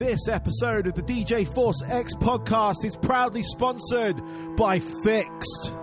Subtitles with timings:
[0.00, 4.16] This episode of the DJ Force X podcast is proudly sponsored
[4.56, 5.74] by FiXT.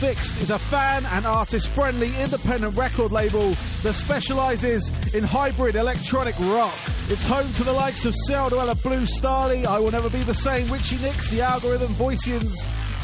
[0.00, 3.50] FiXT is a fan and artist friendly independent record label
[3.82, 6.74] that specializes in hybrid electronic rock.
[7.10, 10.66] It's home to the likes of Celldweller Blue Stahli, I Will Never Be the Same,
[10.72, 12.54] Richie Nix, The Algorithm, Voicians,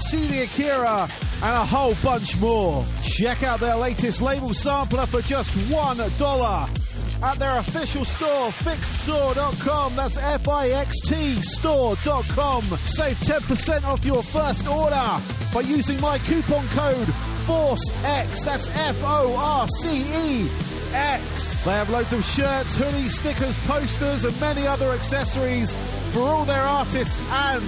[0.08, 1.06] CD Akira,
[1.42, 2.86] and a whole bunch more.
[3.02, 6.79] Check out their latest label sampler for just $1
[7.22, 9.96] at their official store, fixtstore.com.
[9.96, 12.62] That's F I X T store.com.
[12.62, 15.18] Save 10% off your first order
[15.52, 17.08] by using my coupon code
[17.46, 18.44] FORCEX.
[18.44, 20.48] That's F O R C E
[20.92, 21.64] X.
[21.64, 25.74] They have loads of shirts, hoodies, stickers, posters, and many other accessories
[26.12, 27.62] for all their artists and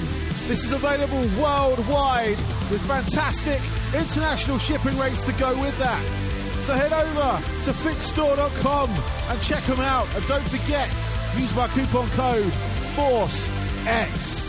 [0.48, 2.36] this is available worldwide
[2.70, 3.60] with fantastic
[3.94, 6.31] international shipping rates to go with that.
[6.62, 8.90] So head over to fixtstore.com
[9.30, 10.06] and check them out.
[10.14, 10.88] And don't forget,
[11.36, 12.52] use my coupon code
[12.94, 14.42] FORCEX.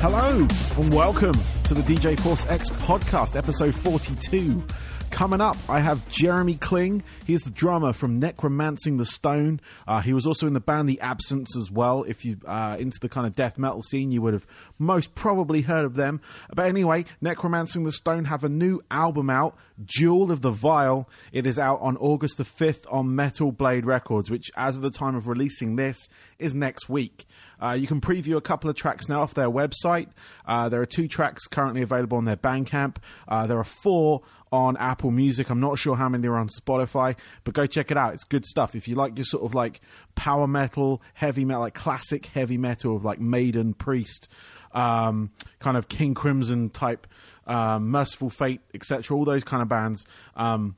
[0.00, 4.64] Hello and welcome to the DJ Force X podcast, episode 42.
[5.12, 7.04] Coming up, I have Jeremy Kling.
[7.26, 9.60] He's the drummer from Necromancing the Stone.
[9.86, 12.02] Uh, he was also in the band The Absence as well.
[12.04, 14.46] If you uh, into the kind of death metal scene, you would have
[14.78, 16.22] most probably heard of them.
[16.52, 21.08] But anyway, Necromancing the Stone have a new album out, Jewel of the Vial.
[21.30, 24.90] It is out on August the 5th on Metal Blade Records, which, as of the
[24.90, 27.26] time of releasing this, is next week.
[27.62, 30.08] Uh, you can preview a couple of tracks now off their website.
[30.44, 32.96] Uh, there are two tracks currently available on their Bandcamp.
[33.28, 35.48] Uh, there are four on Apple Music.
[35.50, 38.12] I'm not sure how many are on Spotify, but go check it out.
[38.12, 38.76] It's good stuff.
[38.76, 39.80] If you like your sort of like
[40.14, 44.28] power metal, heavy metal, like classic heavy metal of like Maiden, Priest,
[44.72, 47.06] um, kind of King Crimson type,
[47.46, 49.16] um, Mercyful Fate, etc.
[49.16, 50.04] All those kind of bands.
[50.36, 50.76] Um,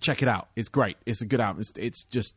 [0.00, 0.48] check it out.
[0.56, 0.96] It's great.
[1.06, 1.60] It's a good album.
[1.60, 2.34] It's, it's just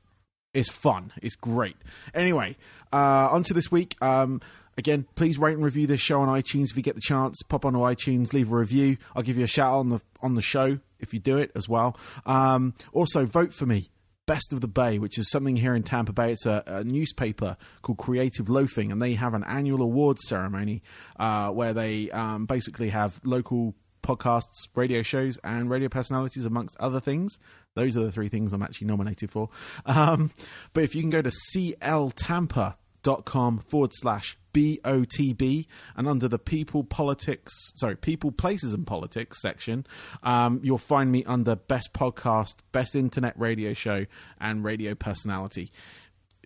[0.53, 1.13] it's fun.
[1.21, 1.77] It's great.
[2.13, 2.57] Anyway,
[2.91, 3.95] uh, on to this week.
[4.01, 4.41] Um,
[4.77, 7.41] again, please rate and review this show on iTunes if you get the chance.
[7.43, 8.97] Pop onto iTunes, leave a review.
[9.15, 11.67] I'll give you a shout on the on the show if you do it as
[11.67, 11.97] well.
[12.25, 13.89] Um, also, vote for me.
[14.27, 16.31] Best of the Bay, which is something here in Tampa Bay.
[16.31, 20.83] It's a, a newspaper called Creative Loafing, and they have an annual awards ceremony
[21.19, 26.99] uh, where they um, basically have local podcasts, radio shows, and radio personalities, amongst other
[26.99, 27.39] things.
[27.73, 29.49] Those are the three things I'm actually nominated for.
[29.85, 30.31] Um,
[30.73, 31.31] but if you can go to
[33.03, 39.85] cltampa.com forward slash BOTB and under the people politics, sorry, people, places and politics section,
[40.23, 44.05] um, you'll find me under best podcast, best internet radio show,
[44.39, 45.71] and radio personality.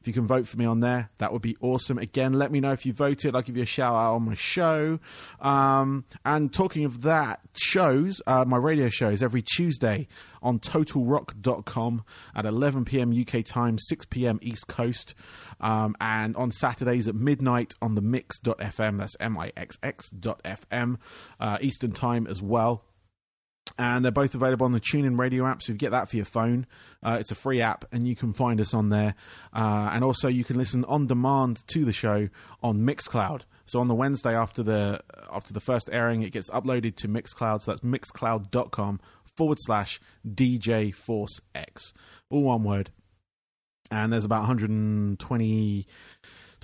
[0.05, 1.97] If you can vote for me on there, that would be awesome.
[1.97, 3.35] Again, let me know if you voted.
[3.35, 4.99] I'll give you a shout out on my show.
[5.41, 10.07] Um, and talking of that, shows, uh, my radio shows every Tuesday
[10.43, 12.03] on totalrock.com
[12.35, 13.19] at 11 p.m.
[13.19, 14.37] UK time, 6 p.m.
[14.43, 15.15] East Coast.
[15.59, 20.97] Um, and on Saturdays at midnight on the mix.fm, that's M I X X.fm,
[21.39, 22.83] uh, Eastern time as well
[23.77, 25.61] and they're both available on the TuneIn Radio app.
[25.61, 26.65] So you get that for your phone.
[27.03, 29.15] Uh, it's a free app, and you can find us on there.
[29.53, 32.29] Uh, and also, you can listen on demand to the show
[32.63, 33.41] on Mixcloud.
[33.65, 37.61] So on the Wednesday after the after the first airing, it gets uploaded to Mixcloud.
[37.61, 38.99] So that's mixcloud.com
[39.35, 41.93] forward slash DJ Force X,
[42.29, 42.91] all one word.
[43.91, 45.87] And there's about 120.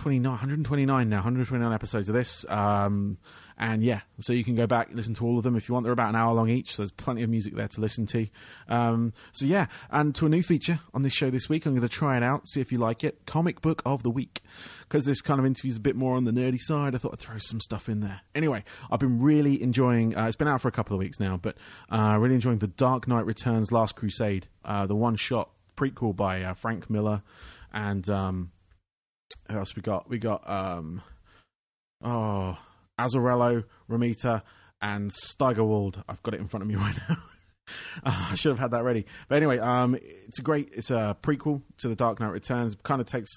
[0.02, 2.44] 29, 129 now, 129 episodes of this.
[2.50, 3.20] Um,
[3.56, 5.74] and yeah, so you can go back and listen to all of them if you
[5.74, 5.84] want.
[5.84, 8.26] They're about an hour long each, so there's plenty of music there to listen to.
[8.68, 11.88] Um, so yeah, and to a new feature on this show this week, I'm going
[11.88, 13.28] to try it out, see if you like it.
[13.28, 14.42] Comic book of the week,
[14.90, 16.96] because this kind of interview's a bit more on the nerdy side.
[16.96, 18.22] I thought I'd throw some stuff in there.
[18.34, 20.18] Anyway, I've been really enjoying.
[20.18, 21.56] Uh, it's been out for a couple of weeks now, but
[21.92, 26.42] uh, really enjoying the Dark Knight Returns: Last Crusade, uh, the one shot prequel by
[26.42, 27.22] uh, Frank Miller,
[27.72, 28.52] and um,
[29.50, 30.10] who else we got?
[30.10, 31.02] We got um,
[32.04, 32.58] oh
[33.00, 34.44] Azzarello, Romita,
[34.82, 36.04] and Steigerwald.
[36.08, 37.18] I've got it in front of me right now.
[38.04, 39.06] uh, I should have had that ready.
[39.28, 42.74] But anyway, um, it's a great, it's a prequel to The Dark Knight Returns.
[42.74, 43.30] It kind of takes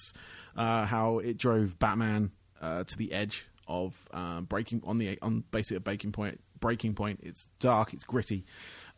[0.55, 2.31] uh, how it drove Batman
[2.61, 6.39] uh, to the edge of um, breaking on the on basically a breaking point.
[6.59, 7.19] Breaking point.
[7.21, 7.93] It's dark.
[7.93, 8.45] It's gritty,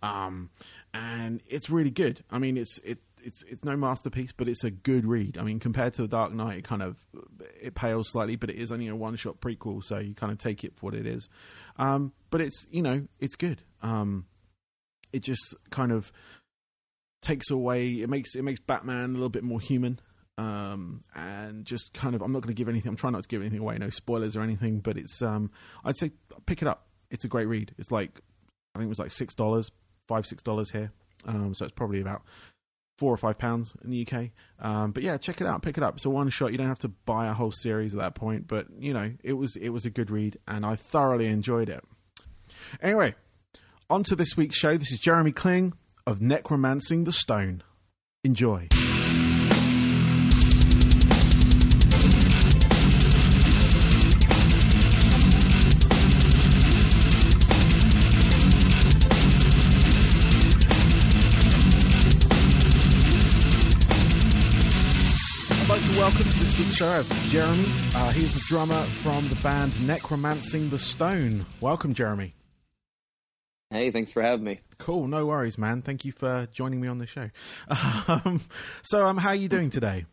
[0.04, 0.52] um,
[0.94, 2.24] and it's really good.
[2.30, 5.38] I mean, it's it it's it's no masterpiece, but it's a good read.
[5.38, 6.98] I mean, compared to the Dark Knight, it kind of
[7.62, 10.38] it pales slightly, but it is only a one shot prequel, so you kind of
[10.38, 11.28] take it for what it is.
[11.78, 13.62] Um, but it's you know it's good.
[13.82, 14.26] Um,
[15.14, 16.12] it just kind of
[17.22, 20.00] takes away it makes it makes Batman a little bit more human.
[20.40, 22.90] Um, and just kind of I'm not going to give anything.
[22.90, 24.80] I'm trying not to give anything away, no spoilers or anything.
[24.80, 25.50] But it's um,
[25.84, 26.12] I'd say
[26.46, 26.86] pick it up.
[27.10, 27.74] It's a great read.
[27.80, 28.22] It's like
[28.76, 29.72] I think it was like six dollars,
[30.08, 30.92] five six dollars here
[31.26, 32.22] Um, so it's probably about
[32.98, 34.30] four or five pounds in the UK.
[34.60, 35.96] Um, but yeah, check it out, pick it up.
[35.96, 36.52] It's a one shot.
[36.52, 38.48] You don't have to buy a whole series at that point.
[38.48, 41.84] But you know, it was it was a good read, and I thoroughly enjoyed it.
[42.82, 43.16] Anyway,
[43.90, 44.78] on to this week's show.
[44.78, 45.74] This is Jeremy Kling
[46.06, 47.64] of Necromancing the Stone.
[48.24, 48.68] Enjoy.
[66.78, 67.66] Show I have Jeremy.
[67.96, 71.44] Uh, he's the drummer from the band Necromancing the Stone.
[71.60, 72.36] Welcome, Jeremy.
[73.72, 74.60] Hey, thanks for having me.
[74.78, 75.82] Cool, no worries, man.
[75.82, 77.32] Thank you for joining me on the show.
[78.08, 78.42] Um,
[78.84, 80.06] so, um, how are you doing today?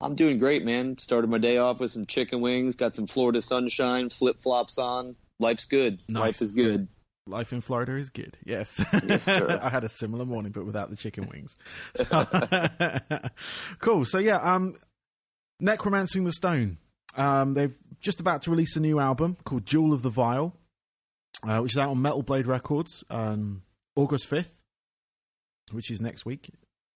[0.00, 0.96] I'm doing great, man.
[0.98, 5.16] Started my day off with some chicken wings, got some Florida sunshine, flip flops on.
[5.40, 6.00] Life's good.
[6.08, 6.20] Nice.
[6.20, 6.86] Life is good.
[7.26, 8.36] Life in Florida is good.
[8.44, 8.80] Yes.
[9.04, 9.58] Yes, sir.
[9.62, 11.56] I had a similar morning, but without the chicken wings.
[13.80, 14.04] cool.
[14.04, 14.76] So yeah, um,
[15.62, 16.78] Necromancing the Stone.
[17.16, 20.54] Um, they've just about to release a new album called Jewel of the Vial,
[21.46, 23.62] uh, which is out on Metal Blade Records on
[23.96, 24.56] August fifth,
[25.70, 26.50] which is next week.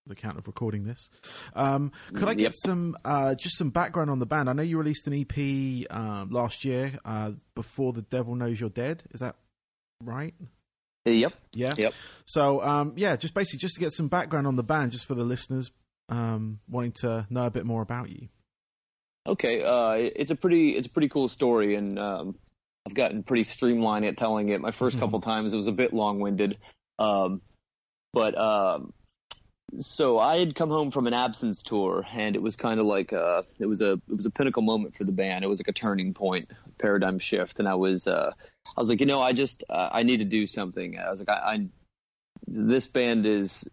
[0.08, 1.08] The count of recording this.
[1.54, 2.52] Um, could I get Yep.
[2.64, 4.48] some uh, just some background on the band?
[4.48, 8.70] I know you released an EP um, last year uh, before the Devil Knows You're
[8.70, 9.02] Dead.
[9.12, 9.34] Is that
[10.00, 10.32] right?
[11.06, 11.32] Yep.
[11.54, 11.72] Yeah.
[11.76, 11.92] Yep.
[12.24, 15.14] So um, yeah, just basically just to get some background on the band, just for
[15.16, 15.72] the listeners
[16.08, 18.28] um, wanting to know a bit more about you.
[19.26, 19.62] Okay.
[19.62, 22.34] Uh, it's a pretty it's a pretty cool story, and um,
[22.87, 24.61] I've gotten pretty streamlined at telling it.
[24.61, 26.58] My first couple times it was a bit long winded,
[26.99, 27.43] um,
[28.12, 28.93] but um,
[29.78, 33.12] so I had come home from an absence tour, and it was kind of like
[33.12, 35.44] uh, it was a it was a pinnacle moment for the band.
[35.44, 38.32] It was like a turning point, paradigm shift, and I was uh,
[38.76, 40.99] I was like, you know, I just uh, I need to do something.
[40.99, 41.69] I was like, I, I
[42.46, 43.64] this band is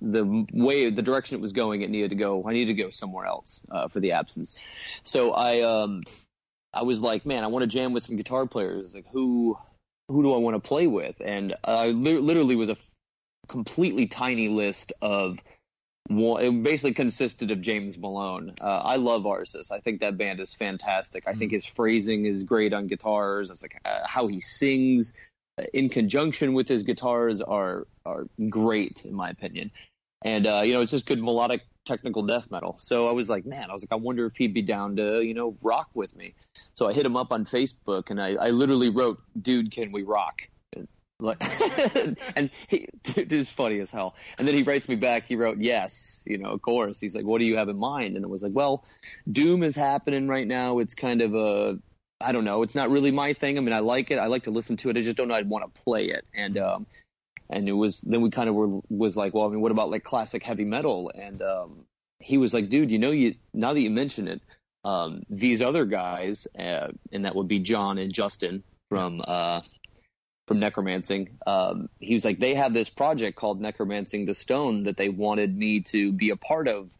[0.00, 1.82] the way the direction it was going.
[1.82, 2.44] It needed to go.
[2.46, 4.58] I needed to go somewhere else uh, for the absence.
[5.02, 6.02] So I um
[6.72, 8.94] I was like, man, I want to jam with some guitar players.
[8.94, 9.58] Like who
[10.08, 11.20] who do I want to play with?
[11.24, 12.94] And I li- literally was a f-
[13.48, 15.38] completely tiny list of
[16.08, 18.54] one, it basically consisted of James Malone.
[18.60, 19.70] Uh, I love Arsis.
[19.70, 21.24] I think that band is fantastic.
[21.26, 23.50] I think his phrasing is great on guitars.
[23.50, 25.12] It's like uh, how he sings
[25.72, 29.70] in conjunction with his guitars are are great in my opinion.
[30.24, 32.76] And uh, you know, it's just good melodic technical death metal.
[32.78, 35.20] So I was like, man, I was like, I wonder if he'd be down to
[35.20, 36.34] you know rock with me.
[36.74, 40.02] So I hit him up on Facebook and I, I literally wrote, dude, can we
[40.02, 40.48] rock?
[40.74, 40.88] And,
[41.20, 41.42] like,
[42.36, 44.14] and he, it is funny as hell.
[44.38, 45.26] And then he writes me back.
[45.26, 46.98] He wrote, yes, you know, of course.
[46.98, 48.16] He's like, what do you have in mind?
[48.16, 48.84] And it was like, well,
[49.30, 50.78] Doom is happening right now.
[50.78, 51.78] It's kind of a,
[52.22, 52.62] I don't know.
[52.62, 53.58] It's not really my thing.
[53.58, 54.18] I mean, I like it.
[54.18, 54.96] I like to listen to it.
[54.96, 56.24] I just don't know I'd want to play it.
[56.34, 56.86] And, um,
[57.50, 59.90] and it was, then we kind of were, was like, well, I mean, what about
[59.90, 61.10] like classic heavy metal?
[61.14, 61.84] And, um,
[62.18, 64.40] he was like, dude, you know, you, now that you mention it,
[64.84, 69.60] um, these other guys, uh, and that would be John and Justin from uh,
[70.48, 71.38] from Necromancing.
[71.46, 75.56] Um, he was like, they have this project called Necromancing the Stone that they wanted
[75.56, 76.90] me to be a part of,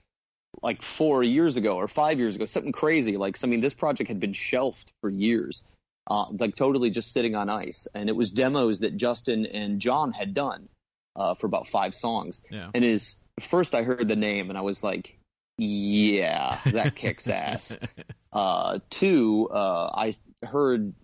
[0.61, 3.17] like four years ago or five years ago, something crazy.
[3.17, 5.65] Like, I mean, this project had been shelved for years,
[6.09, 10.13] uh, like totally just sitting on ice, and it was demos that Justin and John
[10.13, 10.69] had done
[11.17, 12.43] uh, for about five songs.
[12.51, 12.71] Yeah.
[12.75, 15.19] And his first, I heard the name, and I was like,
[15.59, 17.77] yeah, that kicks ass.
[18.33, 20.95] Uh, two, uh, I heard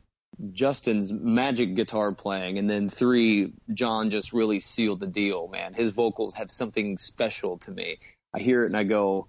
[0.53, 5.47] Justin's magic guitar playing, and then three, John just really sealed the deal.
[5.49, 7.99] Man, his vocals have something special to me.
[8.33, 9.29] I hear it and I go,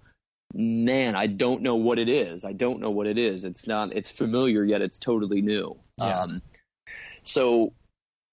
[0.52, 2.44] man, I don't know what it is.
[2.44, 3.44] I don't know what it is.
[3.44, 3.92] It's not.
[3.94, 5.78] It's familiar yet it's totally new.
[5.98, 6.20] Yeah.
[6.20, 6.40] Um,
[7.22, 7.72] so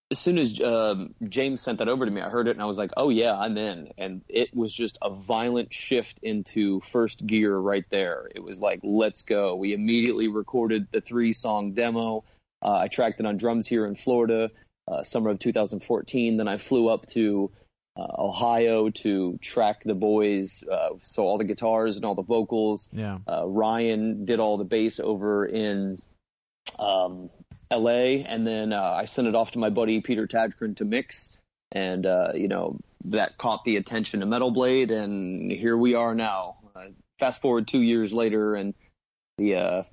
[0.10, 2.66] as soon as um, James sent that over to me, I heard it and I
[2.66, 7.26] was like, "Oh yeah, I'm in." And it was just a violent shift into first
[7.26, 8.30] gear right there.
[8.34, 12.24] It was like, "Let's go!" We immediately recorded the three-song demo.
[12.62, 14.50] Uh, I tracked it on drums here in Florida,
[14.88, 16.38] uh, summer of 2014.
[16.38, 17.52] Then I flew up to
[17.98, 22.88] Ohio to track the boys, uh, so all the guitars and all the vocals.
[22.92, 23.20] Yeah.
[23.28, 25.98] Uh, Ryan did all the bass over in
[26.80, 27.30] um,
[27.70, 28.24] L.A.
[28.24, 31.38] and then uh, I sent it off to my buddy Peter Tägtgren to mix,
[31.72, 36.16] and uh, you know that caught the attention of Metal Blade, and here we are
[36.16, 36.58] now.
[36.76, 36.90] Uh,
[37.20, 38.74] fast forward two years later, and
[39.38, 39.84] the uh,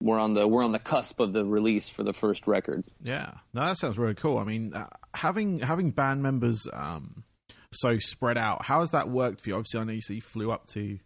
[0.00, 2.84] we're on the we're on the cusp of the release for the first record.
[3.02, 4.38] Yeah, no, that sounds really cool.
[4.38, 7.24] I mean, uh, having having band members um,
[7.72, 9.56] so spread out, how has that worked for you?
[9.56, 10.98] Obviously, I know you said you flew up to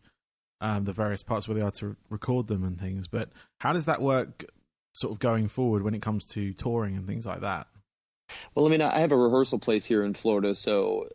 [0.60, 3.84] um, the various parts where they are to record them and things, but how does
[3.86, 4.44] that work,
[4.94, 7.66] sort of going forward when it comes to touring and things like that?
[8.54, 11.08] Well, I mean, I have a rehearsal place here in Florida, so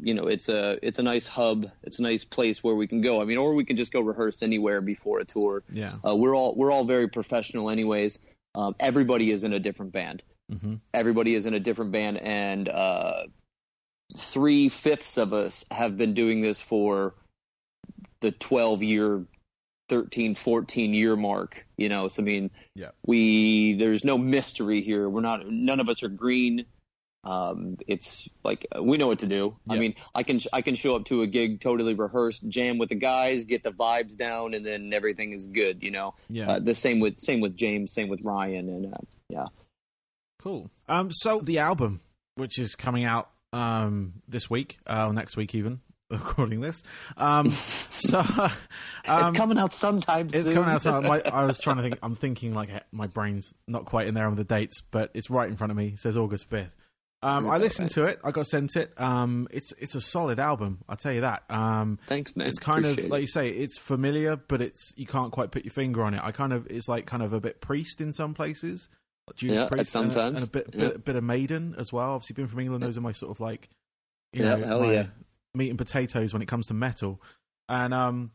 [0.00, 1.66] you know, it's a it's a nice hub.
[1.82, 3.20] It's a nice place where we can go.
[3.20, 5.62] I mean, or we can just go rehearse anywhere before a tour.
[5.70, 5.92] Yeah.
[6.06, 8.18] Uh, we're all we're all very professional, anyways.
[8.54, 10.22] Um, everybody is in a different band.
[10.60, 13.22] Hmm Everybody is in a different band, and uh,
[14.16, 17.14] three fifths of us have been doing this for
[18.20, 19.24] the 12 year
[19.88, 22.08] 13 14 year mark you know?
[22.08, 22.90] So i mean Yeah.
[23.04, 25.08] we there's no mystery here.
[25.08, 26.66] We're not none of us are green.
[27.24, 29.54] Um it's like uh, we know what to do.
[29.68, 32.90] I mean i can i can show up to a gig totally rehearsed jam with
[32.90, 36.14] the guys get the vibes down and then everything is good you know?
[36.28, 36.50] Yeah.
[36.50, 39.46] uh, the same with same with james same with ryan and uh, yeah
[40.42, 40.70] Cool.
[40.88, 42.00] Um, so the album,
[42.34, 45.80] which is coming out um this week, uh, or next week even,
[46.10, 46.82] recording this.
[47.16, 48.50] Um, so um,
[49.06, 50.54] it's coming out sometime It's soon.
[50.54, 50.82] coming out.
[50.82, 51.98] So my, I was trying to think.
[52.02, 55.48] I'm thinking like my brain's not quite in there on the dates, but it's right
[55.48, 55.88] in front of me.
[55.88, 56.74] It says August fifth.
[57.24, 58.18] Um, I That's listened to it.
[58.24, 58.92] I got sent it.
[58.96, 60.80] Um, it's it's a solid album.
[60.88, 61.44] I'll tell you that.
[61.50, 62.48] Um, Thanks, man.
[62.48, 63.10] it's kind Appreciate of it.
[63.12, 63.48] like you say.
[63.50, 66.20] It's familiar, but it's you can't quite put your finger on it.
[66.24, 68.88] I kind of it's like kind of a bit priest in some places.
[69.34, 70.34] Judas Yeah, Priest and a- sometimes.
[70.36, 70.88] and a bit, Yeah.
[70.88, 72.10] bit bit of Maiden as well.
[72.12, 73.68] Obviously, being from England, those are my sort of like
[74.32, 75.06] you Yeah, know yeah.
[75.54, 77.20] meat and potatoes when it comes to metal.
[77.68, 78.32] And um,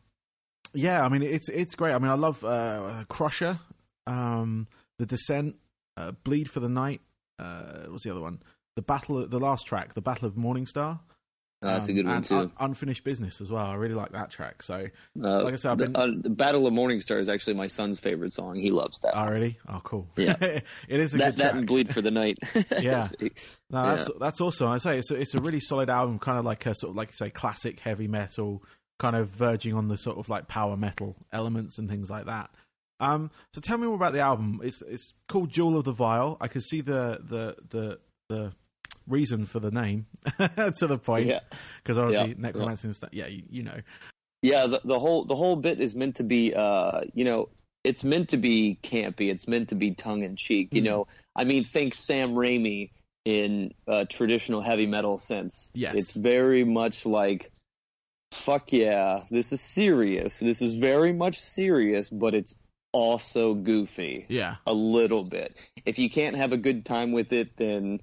[0.72, 1.92] yeah, I mean it's it's great.
[1.92, 3.60] I mean I love uh, Crusher,
[4.06, 4.66] um,
[4.98, 5.56] the Descent,
[5.96, 7.00] uh, Bleed for the Night.
[7.38, 8.40] Uh, what's the other one?
[8.76, 11.00] The battle, the last track, the Battle of Morningstar.
[11.60, 12.36] Oh, that's a Um, good one too.
[12.36, 13.66] Un- Unfinished Business as well.
[13.66, 14.62] I really like that track.
[14.62, 14.86] So,
[15.20, 18.56] Uh, like I said, been- uh, Battle of Morningstar is actually my son's favorite song.
[18.56, 19.16] He loves that.
[19.16, 19.32] oh one.
[19.32, 19.58] really?
[19.68, 20.06] Oh, cool.
[20.16, 20.36] Yeah.
[20.40, 22.38] it is a that good that and Bleed for the Night.
[22.80, 23.08] Yeah.
[23.70, 23.94] No, Yeah.
[23.96, 24.68] that's that's awesome.
[24.68, 26.96] I say it's a, it's a really solid album, kind of like a sort of
[26.96, 28.62] like you say classic heavy metal,
[28.98, 32.50] kind of verging on the sort of like power metal elements and things like that.
[33.00, 34.60] Um, so tell me more about the album.
[34.62, 36.36] It's it's called Jewel of the Vial.
[36.40, 37.98] I could see the the the
[38.28, 38.52] the
[39.08, 40.06] reason for the name
[40.38, 41.40] to the point yeah.
[41.82, 43.10] because obviously Yeah, necromancy and stuff.
[43.12, 43.80] Yeah, you, you know.
[44.42, 47.48] Yeah, the, the whole the whole bit is meant to be, uh, you know,
[47.84, 49.30] it's meant to be campy.
[49.30, 50.74] It's meant to be tongue in cheek.
[50.74, 50.84] You Mhm.
[50.84, 52.90] know, I mean, think Sam Raimi
[53.24, 55.70] in uh, traditional heavy metal sense.
[55.74, 55.94] Yes.
[55.96, 57.50] it's very much like,
[58.32, 60.38] fuck yeah, this is serious.
[60.38, 62.54] This is very much serious, but it's
[62.92, 65.56] also goofy Yeah, a little bit.
[65.84, 68.00] If you can't have a good time with it, then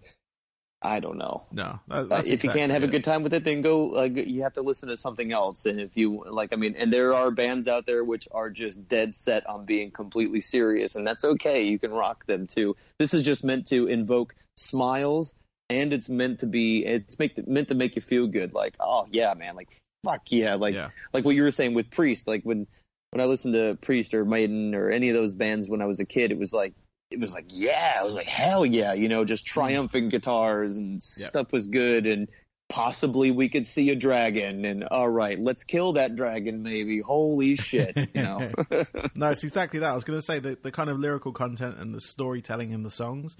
[0.85, 1.45] I don't know.
[1.51, 1.79] no.
[1.87, 3.85] that- Uh, if you can't exactly have a good time with it, then go.
[3.85, 5.65] Like, you have to listen to something else.
[5.65, 8.87] And if you like, I mean, and there are bands out there which are just
[8.87, 11.63] dead set on being completely serious, and that's okay.
[11.63, 12.75] You can rock them too.
[12.99, 15.33] This is just meant to invoke smiles,
[15.69, 16.85] and it's meant to be.
[16.85, 18.53] It's make, meant to make you feel good.
[18.53, 19.55] Like, oh yeah, man.
[19.55, 20.55] Like, fuck yeah.
[20.55, 22.27] Like, yeah, like what you were saying with Priest.
[22.27, 22.67] Like when
[23.11, 25.99] when I listened to Priest or Maiden or any of those bands when I was
[25.99, 26.73] a kid, it was like
[27.11, 30.93] it was like yeah, it was like hell yeah, you know, just triumphant guitars and
[30.93, 31.29] Yep.
[31.29, 32.27] stuff was good and
[32.67, 36.99] possibly we could see a dragon and all right, let's kill that dragon maybe.
[36.99, 38.51] Holy shit, you know.
[39.15, 39.91] no, it's exactly that.
[39.91, 42.83] I was going to say the the kind of lyrical content and the storytelling in
[42.83, 43.37] the songs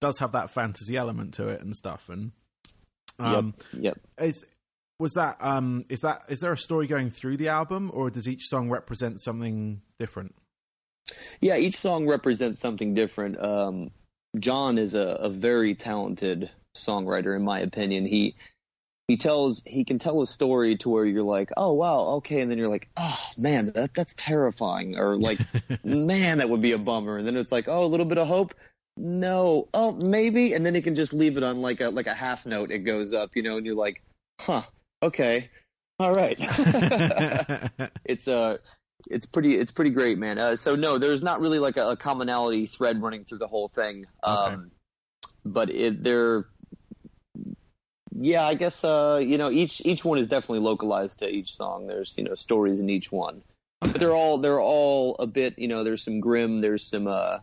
[0.00, 2.08] does have that fantasy element to it and stuff.
[2.08, 2.32] And
[3.18, 3.98] um, yep.
[4.18, 4.44] is
[4.98, 8.28] was that um is that is there a story going through the album or does
[8.28, 10.34] each song represent something different?
[11.40, 13.42] Yeah, each song represents something different.
[13.42, 13.90] Um,
[14.38, 18.06] John is a, a very talented songwriter, in my opinion.
[18.06, 18.36] He
[19.08, 22.50] he tells he can tell a story to where you're like, oh wow, okay, and
[22.50, 25.40] then you're like, oh man, that that's terrifying, or like,
[25.84, 28.28] man, that would be a bummer, and then it's like, oh, a little bit of
[28.28, 28.54] hope.
[28.96, 32.14] No, oh maybe, and then he can just leave it on like a like a
[32.14, 32.70] half note.
[32.70, 34.02] It goes up, you know, and you're like,
[34.40, 34.62] huh,
[35.02, 35.50] okay,
[35.98, 36.38] all right.
[38.04, 38.58] it's uh
[39.10, 40.38] it's pretty it's pretty great man.
[40.38, 43.68] Uh, so no there's not really like a, a commonality thread running through the whole
[43.68, 44.06] thing.
[44.22, 44.70] Um
[45.44, 46.46] but it they're
[48.12, 51.86] yeah i guess uh you know each each one is definitely localized to each song.
[51.86, 53.42] There's you know stories in each one.
[53.80, 57.38] But they're all they're all a bit you know there's some grim there's some uh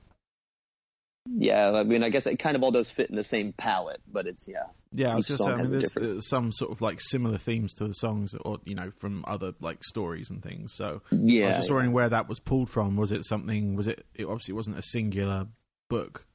[1.35, 4.01] yeah i mean i guess it kind of all does fit in the same palette
[4.11, 5.59] but it's yeah yeah, I was just saying.
[5.59, 8.73] I mean, there's, there's some sort of like similar themes to the songs, or you
[8.73, 10.73] know, from other like stories and things.
[10.75, 11.75] So yeah I was just yeah.
[11.75, 12.95] wondering where that was pulled from.
[12.95, 13.75] Was it something?
[13.75, 14.05] Was it?
[14.15, 15.47] It obviously wasn't a singular
[15.89, 16.25] book.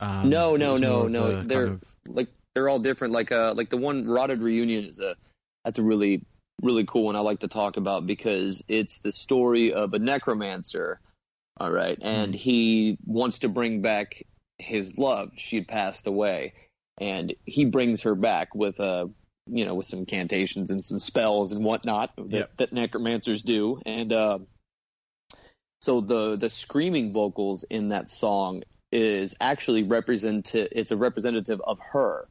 [0.00, 3.14] Um, No, no, no, no, they're- of- like they're all different.
[3.14, 5.16] Like uh like the one Rotted Reunion is a
[5.64, 6.22] that's a really
[6.62, 11.00] really cool one I like to talk about because it's the story of a necromancer.
[11.60, 14.22] All right, and he wants to bring back
[14.58, 15.32] his love.
[15.36, 16.54] She had passed away,
[16.98, 19.10] and he brings her back with a
[19.50, 22.56] you know with some incantations and some spells and whatnot that, Yep.
[22.58, 23.80] that necromancers do.
[23.84, 24.38] And uh,
[25.80, 28.62] so the the screaming vocals in that song
[28.92, 32.28] is actually represent it's a representative of her.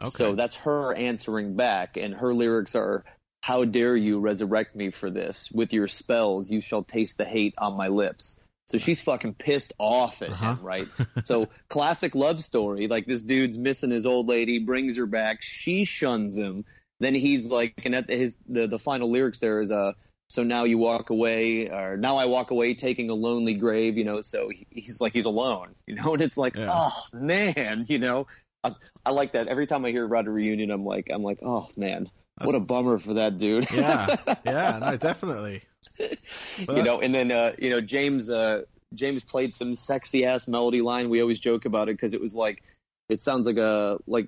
[0.00, 0.10] Okay.
[0.10, 3.04] So that's her answering back, and her lyrics are,
[3.40, 5.50] "How dare you resurrect me for this?
[5.52, 8.38] With your spells, you shall taste the hate on my lips."
[8.72, 10.54] So she's fucking pissed off at Uh-huh.
[10.54, 10.88] him, right?
[11.24, 12.88] so classic love story.
[12.88, 15.42] Like this dude's missing his old lady, brings her back.
[15.42, 16.64] She shuns him.
[16.98, 19.92] Then he's like, and at his the the final lyrics there is uh,
[20.30, 24.04] so now you walk away, or now I walk away taking a lonely grave, you
[24.04, 24.22] know.
[24.22, 26.68] So he, he's like he's alone, you know, and it's like, Yeah.
[26.70, 28.26] oh man, you know.
[28.64, 28.72] I,
[29.04, 29.48] I like that.
[29.48, 32.08] Every time I hear about a reunion, I'm like, I'm like, oh man,
[32.40, 33.70] what a bummer for that dude.
[33.70, 35.62] yeah, yeah, no, definitely.
[36.58, 38.62] You know, and then uh, you know James uh,
[38.94, 41.08] James played some sexy ass melody line.
[41.10, 42.62] We always joke about it because it was like
[43.08, 44.26] it sounds like a like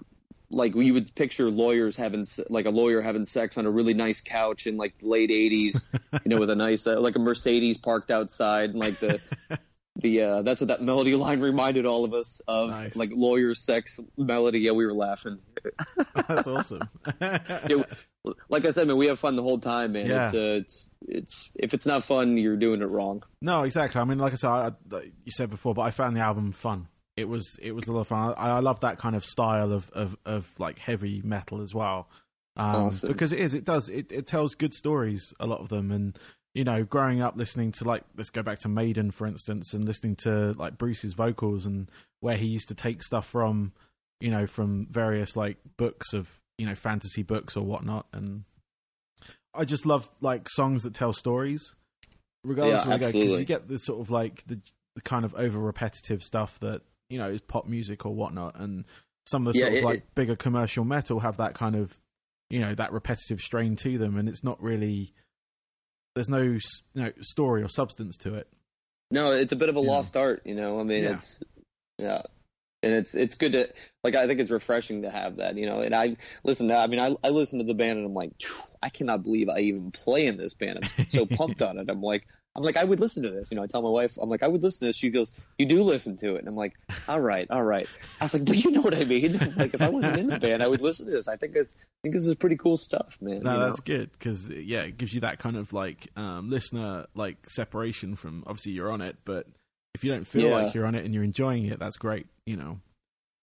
[0.50, 3.94] like we would picture lawyers having s- like a lawyer having sex on a really
[3.94, 5.86] nice couch in like the late '80s,
[6.24, 9.20] you know, with a nice uh, like a Mercedes parked outside, and like the
[9.96, 12.96] the uh, that's what that melody line reminded all of us of, Nice.
[12.96, 14.60] like lawyer sex melody.
[14.60, 15.38] Yeah, we were laughing.
[16.28, 16.88] That's awesome.
[17.20, 17.82] Yeah,
[18.48, 20.06] like I said, man, we have fun the whole time, man.
[20.06, 20.24] Yeah.
[20.24, 23.22] It's uh, it's it's if it's not fun, you're doing it wrong.
[23.42, 24.00] No, exactly.
[24.00, 26.52] I mean, like I said, I, I- you said before, but I found the album
[26.52, 26.88] fun.
[27.16, 28.34] It was it was a lot of fun.
[28.38, 32.08] I, I love that kind of style of, of, of like heavy metal as well,
[32.56, 33.12] um, Awesome.
[33.12, 33.52] because it is.
[33.54, 33.88] It does.
[33.90, 35.32] It, it tells good stories.
[35.38, 36.18] A lot of them, and
[36.54, 39.84] you know, growing up listening to like let's go back to Maiden for instance, and
[39.84, 41.90] listening to like Bruce's vocals and
[42.20, 43.72] where he used to take stuff from,
[44.20, 46.28] you know, from various like books of
[46.58, 48.44] you know fantasy books or whatnot, and
[49.54, 51.74] I just love like songs that tell stories,
[52.44, 54.60] regardless Yeah, of where you go, because you get the sort of like the,
[54.94, 58.84] the kind of over repetitive stuff that you know is pop music or whatnot, and
[59.26, 61.76] some of the Yeah, sort of it- like it- bigger commercial metal have that kind
[61.76, 61.98] of
[62.50, 65.12] you know that repetitive strain to them, and it's not really
[66.14, 66.60] there's no you
[66.94, 68.48] know story or substance to it.
[69.10, 69.90] No, it's a bit of a Yeah.
[69.90, 70.80] lost art, you know.
[70.80, 71.14] I mean, Yeah.
[71.16, 71.40] it's
[71.98, 72.22] yeah,
[72.84, 73.68] and it's it's good to
[74.02, 74.14] like.
[74.14, 75.80] I think it's refreshing to have that, you know.
[75.80, 76.68] And I listen.
[76.68, 79.22] To, I mean, I I listen to the band and I'm like, "Phew, I cannot
[79.22, 80.78] believe I even play in this band.
[80.98, 81.88] I'm so pumped on it.
[81.88, 82.26] I'm like.
[82.56, 83.50] I'm like, I would listen to this.
[83.50, 84.96] You know, I tell my wife, I'm like, I would listen to this.
[84.96, 86.38] She goes, You do listen to it.
[86.38, 86.74] And I'm like,
[87.08, 87.88] All right, all right.
[88.20, 89.32] I was like, But you know what I mean?
[89.56, 91.26] like, if I wasn't in the band, I would listen to this.
[91.26, 93.42] I think it's I think this is pretty cool stuff, man.
[93.42, 93.66] No, you know?
[93.66, 98.14] that's good because yeah, it gives you that kind of like um, listener like separation
[98.14, 99.48] from obviously you're on it, but
[99.94, 100.54] if you don't feel Yeah.
[100.62, 102.26] like you're on it and you're enjoying it, that's great.
[102.46, 102.80] You know.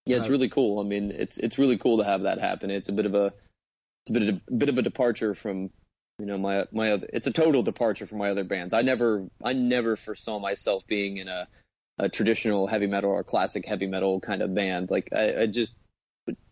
[0.06, 0.80] Yeah, it's Uh, really cool.
[0.80, 2.70] I mean, it's it's really cool to have that happen.
[2.70, 3.34] It's a bit of a
[4.06, 5.70] it's a bit of a bit of a departure from
[6.20, 7.08] you know my my other.
[7.14, 8.74] It's a total departure from my other bands.
[8.74, 11.48] I never I never foresaw myself being in a
[11.98, 14.90] a traditional heavy metal or classic heavy metal kind of band.
[14.90, 15.78] Like I, I just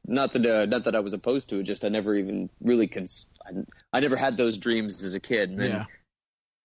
[0.05, 1.63] not that uh, not that I was opposed to it.
[1.63, 3.29] Just I never even really cons.
[3.45, 3.51] I,
[3.93, 5.49] I never had those dreams as a kid.
[5.49, 5.85] And then Yeah.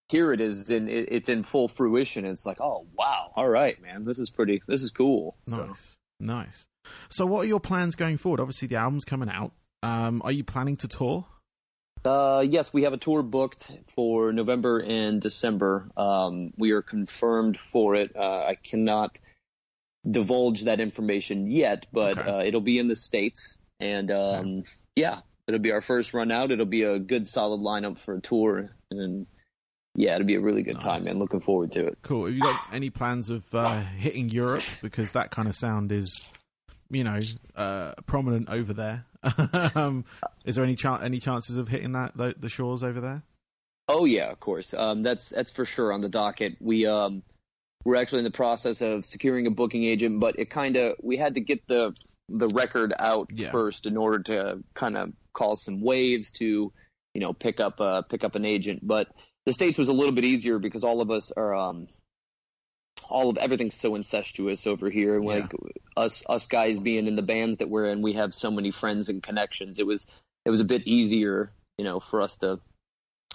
[0.09, 2.25] Here it is in it, it's in full fruition.
[2.25, 4.63] It's like oh wow, all right, man, this is pretty.
[4.67, 5.37] This is cool.
[5.49, 5.65] So.
[5.67, 6.67] Nice, nice.
[7.09, 8.41] So, what are your plans going forward?
[8.41, 9.53] Obviously, the album's coming out.
[9.83, 11.27] Um, are you planning to tour?
[12.05, 15.89] Uh, yes, we have a tour booked for November and December.
[15.97, 18.15] Um, we are confirmed for it.
[18.15, 19.19] Uh, I cannot
[20.11, 22.31] divulge that information yet, but Okay.
[22.31, 24.65] uh, it'll be in the states, and um,
[24.97, 26.51] yeah, it'll be our first run out.
[26.51, 29.27] It'll be a good, solid lineup for a tour, and
[29.95, 31.13] yeah, it'll be a really good time, Nice.
[31.13, 31.19] man.
[31.19, 31.99] Looking forward to it.
[32.03, 32.27] Cool.
[32.27, 36.25] Have you got any plans of uh, hitting Europe because that kind of sound is,
[36.91, 37.21] you know,
[37.57, 39.05] uh, prominent over there?
[39.75, 40.05] um,
[40.45, 43.23] is there any chan any chances of hitting that the, the shores over there?
[43.89, 44.75] Oh yeah, of course.
[44.75, 46.57] Um, that's that's for sure on the docket.
[46.61, 47.23] We um,
[47.85, 51.17] we're actually in the process of securing a booking agent, but it kind of we
[51.17, 51.95] had to get the
[52.29, 53.51] the record out Yeah.
[53.51, 56.73] first in order to kind of cause some waves to
[57.15, 58.87] you know pick up uh, pick up an agent.
[58.87, 59.09] But
[59.47, 61.89] the states was a little bit easier because all of us are um,
[63.09, 65.17] all of everything's so incestuous over here.
[65.17, 65.31] and Yeah.
[65.31, 65.53] Like
[65.97, 69.09] us us guys being in the bands that we're in, we have so many friends
[69.09, 69.79] and connections.
[69.79, 70.07] It was
[70.45, 72.61] it was a bit easier, you know, for us to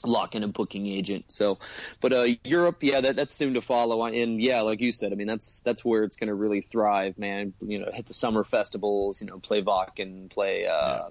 [0.06, 1.26] lock in a booking agent.
[1.28, 1.60] So,
[2.00, 4.06] but uh, Europe, yeah, that, that's soon to follow.
[4.06, 7.18] And yeah, like you said, I mean, that's that's where it's going to really thrive,
[7.18, 7.54] man.
[7.60, 11.10] You know, hit the summer festivals, you know, play Vok and play uh,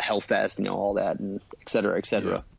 [0.00, 2.36] Hellfest, you know, all that, and et cetera, et cetera.
[2.36, 2.53] Yeah,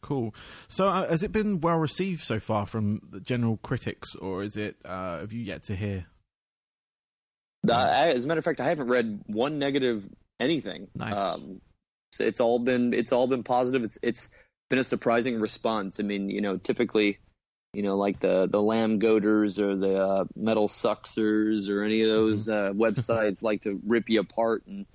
[0.00, 0.34] cool.
[0.68, 4.56] So, uh, has it been well received so far from the general critics, or is
[4.56, 4.76] it?
[4.84, 6.06] Uh, have you yet to hear?
[7.68, 10.88] Uh, I, as a matter of fact, I haven't read one negative anything.
[10.94, 11.14] Nice.
[11.14, 11.60] Um,
[12.12, 13.82] so it's all been it's all been positive.
[13.82, 14.30] It's it's
[14.68, 16.00] been a surprising response.
[16.00, 17.18] I mean, you know, typically,
[17.72, 22.08] you know, like the the Lamb Goaters or the uh, Metal Sucksers or any of
[22.08, 24.86] those uh, websites like to rip you apart, and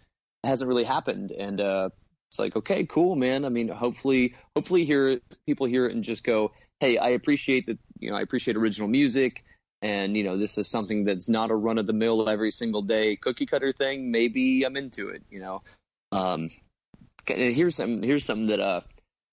[0.44, 1.32] it hasn't really happened.
[1.32, 1.90] And uh,
[2.36, 3.46] it's like, okay, cool, man.
[3.46, 7.80] I mean, hopefully, hopefully, hear people hear it and just go, hey, I appreciate that.
[8.00, 9.44] You know, I appreciate original music.
[9.82, 12.82] and you know this is something that's not a run of the mill every single
[12.82, 15.24] day cookie cutter thing, maybe I'm into it.
[15.30, 15.64] You know,
[16.12, 16.50] um,
[17.28, 18.82] here's some here's something that uh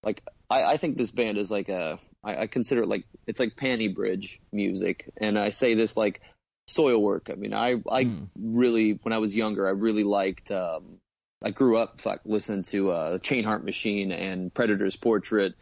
[0.04, 3.40] like I, I think this band is like a I, I consider it like it's
[3.40, 6.22] like panty bridge music, and I say this like
[6.70, 7.30] Soilwork.
[7.32, 8.24] I mean, I I Hmm.
[8.36, 10.50] really when I was younger, I really liked.
[10.52, 10.98] Um,
[11.44, 15.54] I grew up like listening to uh, Chainheart Machine and Predator's Portrait,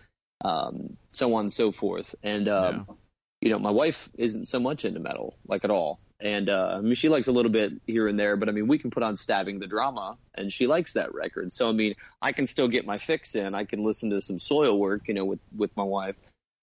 [0.45, 2.15] um, so on and so forth.
[2.23, 2.87] And um,
[3.41, 6.01] you know, my wife isn't so much into metal, like at all.
[6.21, 8.67] And uh, I mean, she likes a little bit here and there, but I mean,
[8.69, 11.51] we can put on Stabbing the Drama, and she likes that record.
[11.51, 13.55] So I mean, I can still get my fix in.
[13.55, 16.17] I can listen to some Soilwork, you know, with with my wife,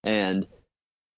[0.03, 0.45] and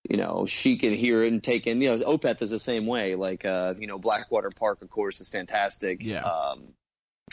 [0.09, 1.81] you know, she can hear it and take in.
[1.81, 3.15] You know, Opeth is the same way.
[3.15, 6.03] Like, uh, you know, Blackwater Park, of course, is fantastic.
[6.03, 6.23] Yeah.
[6.23, 6.73] Um,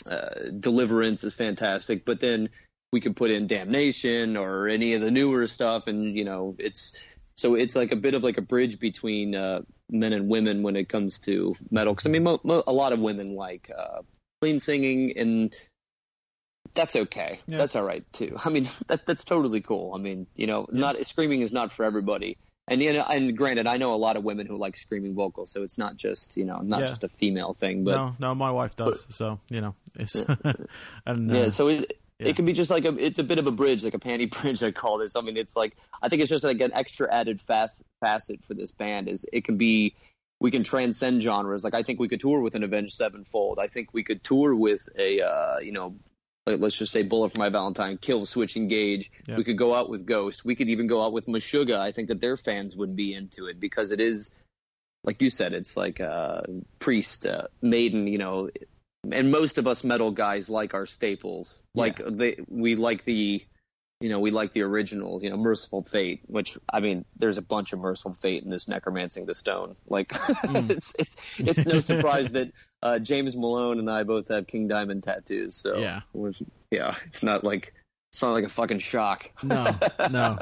[0.09, 2.49] uh, Deliverance is fantastic, but then
[2.91, 6.93] we could put in Damnation or any of the newer stuff, and you know, it's
[7.35, 10.75] so it's like a bit of like a bridge between uh, men and women when
[10.75, 11.93] it comes to metal.
[11.93, 14.01] Because I mean, mo- mo- a lot of women like uh,
[14.41, 15.55] clean singing, and
[16.73, 17.41] that's okay.
[17.47, 17.57] Yeah.
[17.57, 18.37] That's all right too.
[18.45, 19.93] I mean, that that's totally cool.
[19.93, 22.37] I mean, you know, not screaming is not for everybody.
[22.67, 25.51] And you know, and granted, I know a lot of women who like screaming vocals,
[25.51, 26.87] so it's not just you know not Yeah.
[26.87, 29.05] just a female thing, but no, no, my wife does.
[29.09, 30.15] so you know, it's
[31.05, 32.27] and uh, yeah, so it yeah.
[32.27, 34.29] it can be just like a it's a bit of a bridge, like a panty
[34.41, 34.61] bridge.
[34.61, 35.15] I call this.
[35.15, 38.53] I mean, it's like I think it's just like an extra added fast facet for
[38.53, 39.07] this band.
[39.07, 39.95] Is it can be
[40.39, 41.63] we can transcend genres.
[41.63, 43.59] Like I think we could tour with an Avenged Sevenfold.
[43.59, 45.95] I think we could tour with a uh, you know.
[46.47, 49.11] Like, Let's just say Bullet for My Valentine, Killswitch Engage.
[49.27, 49.35] Yeah.
[49.35, 50.45] We could go out with Ghost.
[50.45, 51.77] We could even go out with Meshuggah.
[51.77, 54.31] I think that their fans would be into it because it is,
[55.03, 56.43] like you said, it's like uh,
[56.79, 58.49] Priest, uh, Maiden, you know,
[59.11, 61.61] and most of us metal guys like our staples.
[61.75, 63.43] Like they, we like the,
[63.99, 65.23] you know, we like the originals.
[65.23, 68.69] You know, Mercyful Fate, which I mean, there's a bunch of Mercyful Fate in this
[68.69, 69.75] Necromancing the Stone.
[69.85, 72.53] Like, it's it's it's no surprise that
[72.83, 75.55] uh, James Malone and I both have King Diamond tattoos.
[75.55, 76.01] So Yeah.
[76.71, 77.73] yeah, it's not like
[78.13, 79.29] it's not like a fucking shock.
[79.43, 79.65] no,
[80.09, 80.37] no,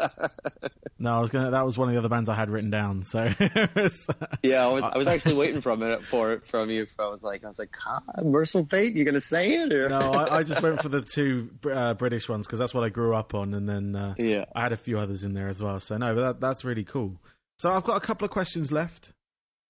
[0.99, 1.13] no.
[1.13, 1.51] I was gonna.
[1.51, 3.03] That was one of the other bands I had written down.
[3.03, 3.27] So
[4.43, 6.85] Yeah, I was I was actually waiting from it for it from you.
[6.99, 7.75] I was like I was like,
[8.23, 11.49] Mercyful Fate, You're gonna say it or no, I, I just went for the two
[11.69, 14.45] uh, British ones because that's what I grew up on, and then uh, yeah.
[14.55, 15.79] I had a few others in there as well.
[15.79, 17.19] So no, but that, that's really cool.
[17.59, 19.11] So I've got a couple of questions left.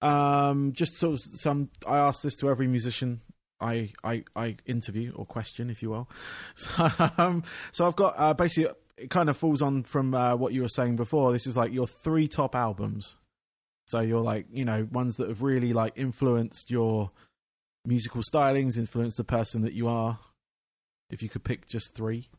[0.02, 1.70] Um, just sort of some.
[1.88, 3.22] I ask this to every musician
[3.60, 6.10] I I, I interview or question, if you will.
[7.18, 10.62] um, so I've got uh, basically it kind of falls on from uh, what you
[10.62, 11.32] were saying before.
[11.32, 13.16] This is like your three top albums.
[13.88, 17.12] So you're like you know ones that have really like influenced your
[17.86, 20.20] musical stylings, influenced the person that you are.
[21.10, 22.30] If you could pick just three.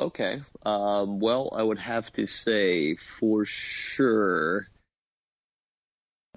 [0.00, 0.40] Okay.
[0.64, 4.68] Um, well, I would have to say for sure,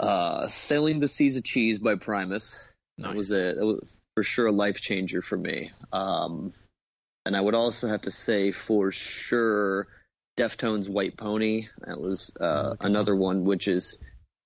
[0.01, 2.59] uh, "Sailing the Seas of Cheese" by Primus.
[2.97, 3.79] That was a that was
[4.15, 5.71] for sure a life changer for me.
[5.93, 6.53] Um,
[7.25, 9.87] and I would also have to say for sure,
[10.37, 12.87] Deftones' "White Pony." That was uh, Okay.
[12.87, 13.97] another one, which is,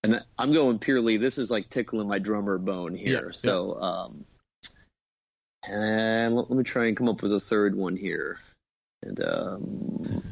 [0.04, 1.18] and I'm going purely.
[1.18, 3.28] This is like tickling my drummer bone here.
[3.28, 4.26] Yeah, so, um,
[5.68, 8.40] and let, let me try and come up with a third one here.
[9.04, 10.24] And um,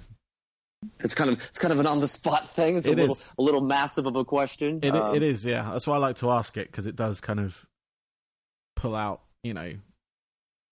[1.00, 2.76] it's kind of it's kind of an on the spot thing.
[2.78, 3.30] It's a It little is.
[3.38, 4.80] a little massive of a question.
[4.84, 5.70] It, Um, it is, yeah.
[5.72, 7.66] That's why I like to ask it because it does kind of
[8.76, 9.74] pull out, you know,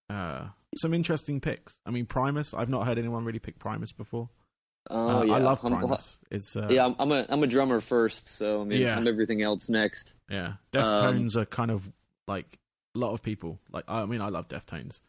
[0.10, 0.46] uh,
[0.76, 1.78] some interesting picks.
[1.86, 2.54] I mean, Primus.
[2.54, 4.30] I've not heard anyone really pick Primus before.
[4.90, 6.18] Oh Uh, yeah, I love I'm- Primus.
[6.32, 8.98] It's uh, yeah, I'm, I'm a I'm a drummer first, so I mean Yeah.
[8.98, 10.14] I'm everything else next.
[10.30, 10.48] yeah.
[10.48, 11.90] Um, Deftones are kind of
[12.28, 12.48] like
[12.96, 13.60] a lot of people.
[13.72, 15.00] Like, I mean, I love Deftones.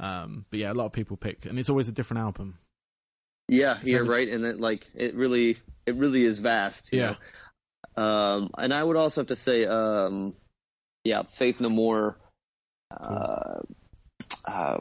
[0.00, 2.58] Um, but yeah, a lot of people pick, and it's always a different album.
[3.48, 4.28] Yeah, It's yeah, right.
[4.28, 6.92] And it like it really it really is vast.
[6.92, 7.14] You Yeah.
[7.96, 8.02] Know?
[8.02, 10.34] Um, and I would also have to say, um,
[11.04, 12.18] yeah, Faith No More.
[12.90, 13.60] Uh,
[14.46, 14.76] uh,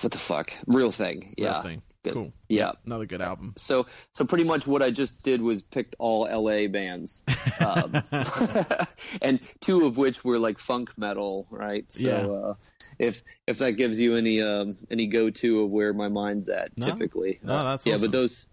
[0.00, 0.52] what the fuck?
[0.66, 1.34] Real thing.
[1.38, 1.62] Real Yeah.
[1.62, 1.82] thing.
[2.04, 2.12] Good.
[2.12, 2.32] Cool.
[2.48, 2.72] Yeah.
[2.84, 3.54] Another good album.
[3.56, 7.22] So so pretty much what I just did was picked all LA bands.
[7.58, 7.94] Um,
[9.22, 11.90] and two of which were like funk metal, right?
[11.90, 12.26] So Yeah.
[12.26, 12.54] uh,
[12.98, 16.76] if if that gives you any um any go to of where my mind's at
[16.78, 16.86] No.
[16.86, 17.40] typically.
[17.42, 18.46] No, Uh, that's yeah, but those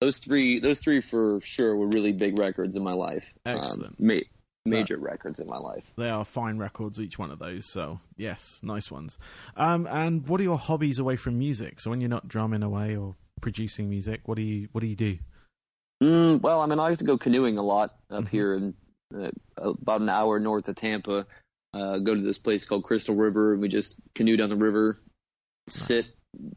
[0.00, 3.32] those three those three for sure were really big records in my life.
[3.46, 4.00] Um, Excellent.
[4.00, 4.16] ma-
[4.64, 5.92] major records in my life.
[5.96, 7.66] they are fine records, each one of those.
[7.66, 9.18] So yes, nice ones.
[9.56, 11.80] Um, and what are your hobbies away from music?
[11.80, 14.96] So when you're not drumming away or producing music, what do you what do you
[14.96, 15.18] do?
[16.02, 18.28] Mm, well, I mean, I used to go canoeing a lot up Mhm.
[18.28, 18.74] here in
[19.14, 21.26] uh, about an hour north of Tampa.
[21.74, 24.98] Uh, go to this place called Crystal River, and we just canoe down the river,
[25.70, 26.06] sit,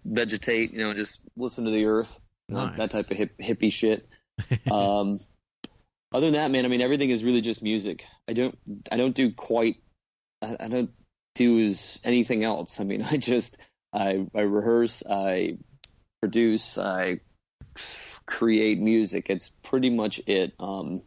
[0.04, 2.78] vegetate, you know, just listen to the earth, Nice.
[2.78, 4.08] that type of hip, hippie shit.
[4.71, 5.21] um,
[6.13, 8.06] other than that, man, I mean, everything is really just music.
[8.28, 8.58] I don't,
[8.91, 9.78] I don't do quite,
[10.41, 10.91] I, I don't
[11.36, 12.80] do as anything else.
[12.80, 13.58] I mean, I just,
[13.93, 15.58] I, I rehearse, I
[16.21, 17.21] produce, I
[18.25, 19.28] create music.
[19.30, 20.54] It's pretty much it.
[20.60, 21.04] Um,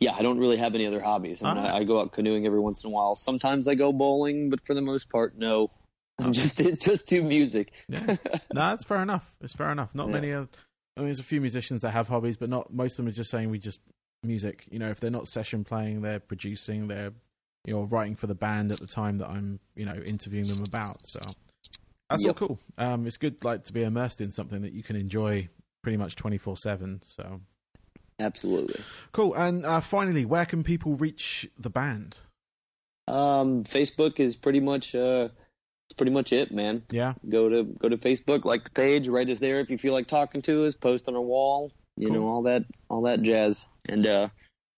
[0.00, 1.42] yeah, I don't really have any other hobbies.
[1.42, 3.14] I mean, I, I go out canoeing every once in a while.
[3.16, 5.70] Sometimes I go bowling, but for the most part, no.
[6.18, 7.72] I'm just just do music.
[7.88, 8.00] Yeah.
[8.06, 8.16] no,
[8.52, 9.34] that's fair enough.
[9.40, 9.94] It's fair enough.
[9.94, 10.12] Not Yeah.
[10.12, 10.30] many.
[10.30, 10.48] Of,
[10.96, 13.12] I mean, there's a few musicians that have hobbies, but not most of them are
[13.12, 13.80] just saying we just
[14.22, 14.66] music.
[14.70, 16.88] You know, if they're not session playing, they're producing.
[16.88, 17.12] They're
[17.66, 20.62] you know writing for the band at the time that I'm you know interviewing them
[20.62, 21.06] about.
[21.06, 21.20] So
[22.08, 22.40] that's Yep.
[22.40, 22.58] all cool.
[22.78, 25.48] Um, it's good like to be immersed in something that you can enjoy
[25.82, 27.02] pretty much twenty four seven.
[27.04, 27.40] So
[28.18, 28.80] Absolutely.
[29.12, 29.34] cool.
[29.34, 32.16] And uh, finally, where can people reach the band?
[33.08, 35.28] Um, Facebook is pretty much uh,
[35.88, 36.82] it's pretty much it, man.
[36.90, 37.14] Yeah.
[37.28, 40.08] Go to go to Facebook, like the page, write us there if you feel like
[40.08, 40.74] talking to us.
[40.74, 42.16] Post on our wall, you Cool.
[42.16, 43.66] know all that all that jazz.
[43.88, 44.28] And uh,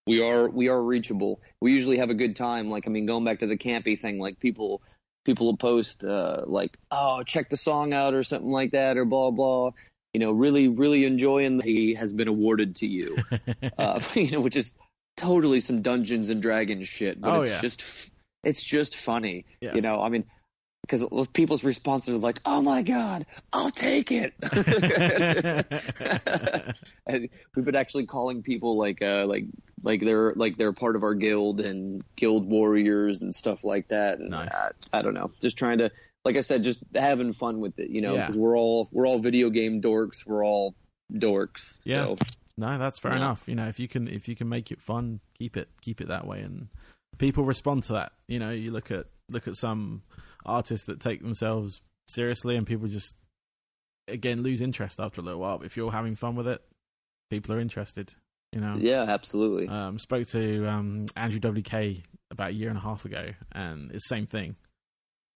[0.07, 1.40] we are we are reachable.
[1.61, 2.68] We usually have a good time.
[2.70, 4.83] Like I mean, going back to the campy thing, like people
[5.24, 9.05] people will post uh, like, oh, check the song out or something like that, or
[9.07, 9.70] blah blah.
[10.14, 11.61] You know, really really enjoying.
[11.61, 13.16] He has been awarded to you.
[13.79, 14.75] uh, you know, which is
[15.16, 17.61] totally some Dungeons and Dragons shit, but Oh, it's yeah.
[17.61, 18.11] just
[18.44, 19.44] it's just funny.
[19.61, 19.75] Yes.
[19.75, 20.25] You know, I mean,
[20.88, 24.33] because people's responses are like, "Oh my god, I'll take it."
[27.07, 29.44] and we've been actually calling people like uh like
[29.83, 34.18] like they're like they're part of our guild and guild warriors and stuff like that.
[34.18, 34.48] And Nice.
[34.55, 35.90] I, I don't know, just trying to
[36.24, 37.90] like I said, just having fun with it.
[37.90, 38.27] You know, Yeah.
[38.27, 40.27] because we're all we're all video game dorks.
[40.27, 40.74] We're all
[41.12, 41.79] dorks.
[41.85, 42.05] Yeah.
[42.05, 42.16] So,
[42.57, 43.18] No, that's fair Yeah.
[43.18, 43.48] enough.
[43.48, 46.09] You know, if you can if you can make it fun, keep it keep it
[46.09, 46.68] that way, and
[47.18, 48.12] people respond to that.
[48.27, 50.03] You know, you look at look at some
[50.46, 53.14] artists that take themselves seriously, and people just
[54.07, 55.59] again lose interest after a little while.
[55.59, 56.62] But if you're having fun with it,
[57.31, 58.12] people are interested.
[58.53, 59.68] You know, yeah, absolutely.
[59.68, 64.09] um, spoke to um, Andrew WK about a year and a half ago, and it's
[64.09, 64.57] the same thing.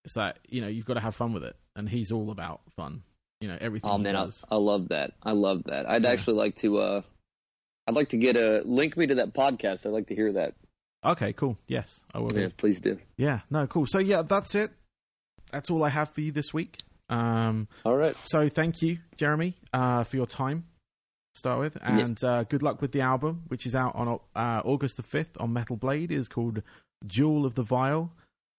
[0.05, 2.61] It's that you know you've got to have fun with it, and he's all about
[2.75, 3.03] fun.
[3.39, 3.89] You know everything.
[3.89, 4.29] Oh man, I.
[4.49, 5.11] I love that.
[5.21, 5.87] I love that.
[5.87, 6.09] I'd Yeah.
[6.09, 6.77] actually like to.
[6.79, 7.01] uh
[7.85, 9.85] I'd like to get a link me to that podcast.
[9.85, 10.55] I'd like to hear that.
[11.05, 11.57] Okay, cool.
[11.67, 12.33] Yes, I will.
[12.33, 12.97] Yeah, please do.
[13.17, 13.85] Yeah, no, cool.
[13.87, 14.71] So yeah, that's it.
[15.53, 16.79] That's all I have for you this week.
[17.09, 18.15] Um, All right.
[18.23, 20.65] so thank you, Jeremy, uh, for your time.
[21.35, 24.61] To start with, and uh, good luck with the album, which is out on uh,
[24.65, 26.11] August the fifth on Metal Blade.
[26.11, 26.61] It is called
[27.07, 28.11] Jewel of the Vial,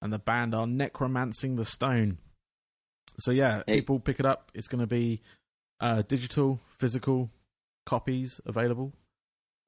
[0.03, 2.19] and the band are Necromancing the Stone.
[3.21, 3.77] So yeah, Hey.
[3.77, 4.51] people pick it up.
[4.55, 5.21] It's going to be
[5.81, 7.31] uh, digital, physical
[7.87, 8.93] copies available.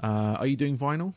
[0.03, 1.15] Uh, are you doing vinyl?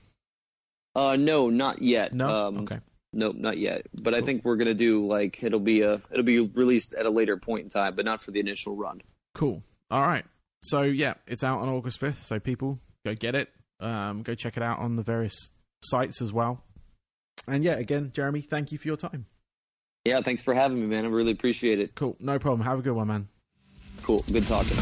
[0.95, 2.13] Uh, no, not yet.
[2.13, 2.27] No.
[2.29, 2.79] Um, okay.
[3.11, 3.87] Nope, not yet.
[3.93, 7.09] But I think we're gonna do like it'll be a it'll be released at a
[7.09, 9.01] later point in time, but not for the initial run.
[9.33, 9.63] Cool.
[9.89, 10.25] All right.
[10.61, 12.25] So yeah, it's out on August fifth.
[12.25, 13.49] So people go get it.
[13.79, 15.35] Um, go check it out on the various
[15.81, 16.63] sites as well.
[17.47, 19.25] And yeah, again, Jeremy, thank you for your time.
[20.05, 21.05] Yeah, thanks for having me, man.
[21.05, 21.95] I really appreciate it.
[21.95, 22.15] Cool.
[22.19, 22.61] No problem.
[22.61, 23.27] Have a good one, man.
[24.03, 24.23] Cool.
[24.31, 24.77] Good talking.